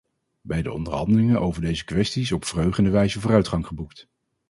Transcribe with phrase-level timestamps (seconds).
[0.41, 4.07] Bij de onderhandelingen over deze kwestie is op verheugende wijze vooruitgang geboekt.